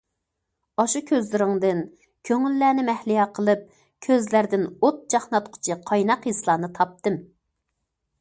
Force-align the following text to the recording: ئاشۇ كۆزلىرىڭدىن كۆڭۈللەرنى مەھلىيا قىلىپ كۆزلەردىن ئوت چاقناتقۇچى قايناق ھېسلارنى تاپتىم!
ئاشۇ 0.83 0.99
كۆزلىرىڭدىن 1.09 1.81
كۆڭۈللەرنى 2.29 2.85
مەھلىيا 2.87 3.25
قىلىپ 3.39 3.61
كۆزلەردىن 4.07 4.65
ئوت 4.71 4.97
چاقناتقۇچى 5.15 5.77
قايناق 5.91 6.27
ھېسلارنى 6.31 6.71
تاپتىم! 6.81 7.21